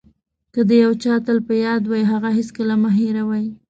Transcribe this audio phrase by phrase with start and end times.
[0.53, 3.45] که د یو چا تل په یاد وئ هغه هېڅکله مه هیروئ.